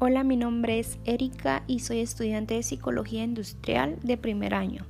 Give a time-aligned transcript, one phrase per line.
[0.00, 4.86] Hola, mi nombre es Erika y soy estudiante de Psicología Industrial de primer año.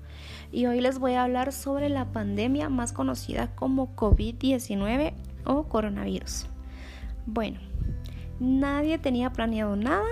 [0.53, 5.15] Y hoy les voy a hablar sobre la pandemia más conocida como COVID-19
[5.45, 6.47] o coronavirus.
[7.24, 7.58] Bueno,
[8.38, 10.04] nadie tenía planeado nada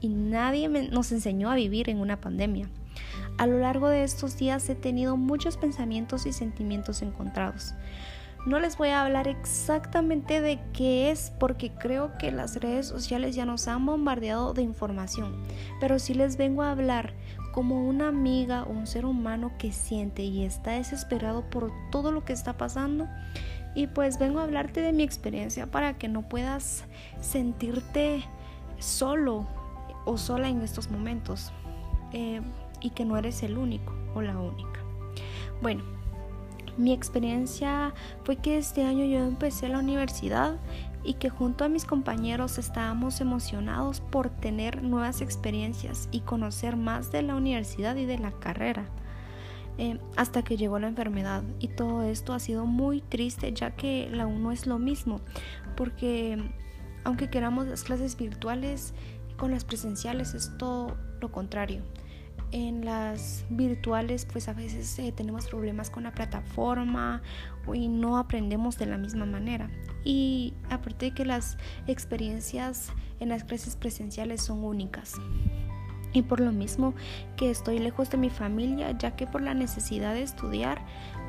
[0.00, 2.68] y nadie nos enseñó a vivir en una pandemia.
[3.38, 7.74] A lo largo de estos días he tenido muchos pensamientos y sentimientos encontrados.
[8.46, 13.34] No les voy a hablar exactamente de qué es porque creo que las redes sociales
[13.34, 15.34] ya nos han bombardeado de información,
[15.80, 17.14] pero sí les vengo a hablar
[17.52, 22.24] como una amiga o un ser humano que siente y está desesperado por todo lo
[22.26, 23.08] que está pasando.
[23.74, 26.84] Y pues vengo a hablarte de mi experiencia para que no puedas
[27.20, 28.24] sentirte
[28.78, 29.46] solo
[30.04, 31.50] o sola en estos momentos
[32.12, 32.42] eh,
[32.80, 34.80] y que no eres el único o la única.
[35.62, 35.82] Bueno,
[36.76, 40.56] mi experiencia fue que este año yo empecé la universidad
[41.04, 47.12] y que junto a mis compañeros estábamos emocionados por tener nuevas experiencias y conocer más
[47.12, 48.86] de la universidad y de la carrera.
[49.76, 54.08] Eh, hasta que llegó la enfermedad y todo esto ha sido muy triste ya que
[54.08, 55.20] la uno es lo mismo
[55.76, 56.38] porque
[57.02, 58.94] aunque queramos las clases virtuales
[59.36, 61.82] con las presenciales es todo lo contrario
[62.54, 67.20] en las virtuales pues a veces eh, tenemos problemas con la plataforma
[67.74, 69.70] y no aprendemos de la misma manera.
[70.04, 75.14] Y aparte de que las experiencias en las clases presenciales son únicas.
[76.12, 76.94] Y por lo mismo
[77.36, 80.80] que estoy lejos de mi familia, ya que por la necesidad de estudiar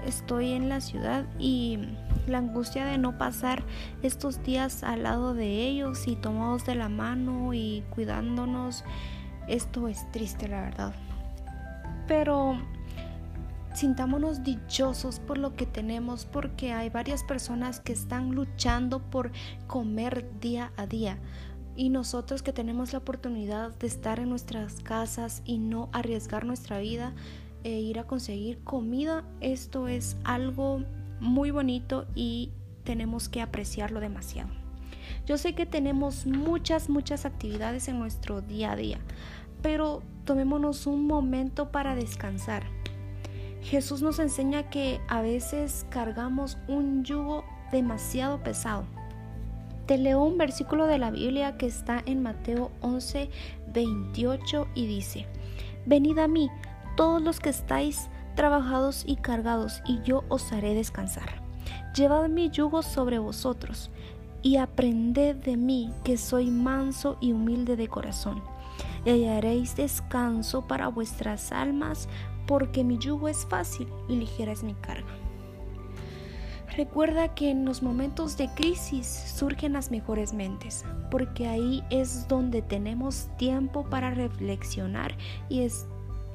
[0.06, 1.80] estoy en la ciudad y
[2.28, 3.64] la angustia de no pasar
[4.04, 8.84] estos días al lado de ellos y tomados de la mano y cuidándonos,
[9.48, 11.05] esto es triste la verdad
[12.08, 12.58] pero
[13.74, 19.32] sintámonos dichosos por lo que tenemos porque hay varias personas que están luchando por
[19.68, 21.18] comer día a día.
[21.76, 26.80] Y nosotros que tenemos la oportunidad de estar en nuestras casas y no arriesgar nuestra
[26.80, 27.14] vida
[27.64, 30.84] e ir a conseguir comida, esto es algo
[31.20, 32.52] muy bonito y
[32.84, 34.50] tenemos que apreciarlo demasiado.
[35.26, 39.00] Yo sé que tenemos muchas, muchas actividades en nuestro día a día,
[39.66, 42.62] pero tomémonos un momento para descansar.
[43.64, 48.86] Jesús nos enseña que a veces cargamos un yugo demasiado pesado.
[49.88, 53.32] Te leo un versículo de la Biblia que está en Mateo 11,
[53.74, 55.26] 28 y dice,
[55.88, 56.48] Venid a mí,
[56.96, 61.42] todos los que estáis trabajados y cargados, y yo os haré descansar.
[61.96, 63.90] Llevad mi yugo sobre vosotros,
[64.46, 68.44] y aprended de mí, que soy manso y humilde de corazón
[69.04, 72.08] y hallaréis descanso para vuestras almas,
[72.46, 75.10] porque mi yugo es fácil y ligera es mi carga.
[76.78, 82.62] Recuerda que en los momentos de crisis surgen las mejores mentes, porque ahí es donde
[82.62, 85.18] tenemos tiempo para reflexionar
[85.50, 85.66] y,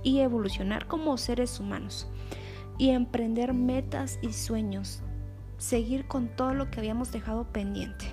[0.03, 2.09] y evolucionar como seres humanos
[2.77, 5.05] y emprender metas y sueños,
[5.61, 8.07] seguir con todo lo que habíamos dejado pendiente.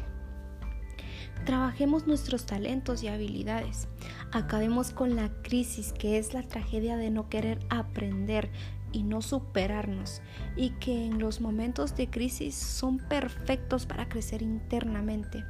[1.46, 3.88] Trabajemos nuestros talentos y habilidades.
[4.34, 8.52] Acabemos con la crisis que es la tragedia de no querer aprender
[8.92, 10.22] y no superarnos
[10.56, 15.46] y que en los momentos de crisis son perfectos para crecer internamente.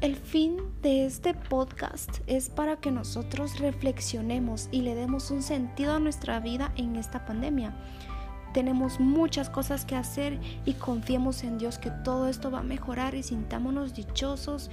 [0.00, 5.94] El fin de este podcast es para que nosotros reflexionemos y le demos un sentido
[5.94, 7.74] a nuestra vida en esta pandemia
[8.54, 13.16] tenemos muchas cosas que hacer y confiemos en Dios que todo esto va a mejorar
[13.16, 14.70] y sintámonos dichosos.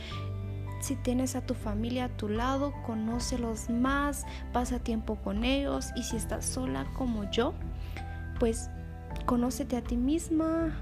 [0.81, 6.03] Si tienes a tu familia a tu lado, conócelos más, pasa tiempo con ellos y
[6.03, 7.53] si estás sola como yo,
[8.39, 8.69] pues
[9.25, 10.77] conócete a ti misma,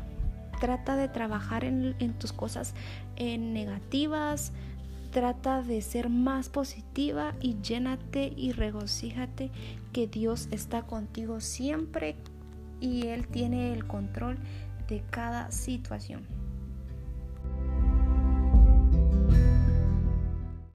[0.60, 2.76] trata de trabajar en, tus cosas
[3.16, 4.52] en negativas,
[5.12, 9.52] trata de ser más positiva y llénate y regocíjate
[9.94, 12.18] que Dios está contigo siempre
[12.80, 14.38] y Él tiene el control
[14.88, 16.26] de cada situación.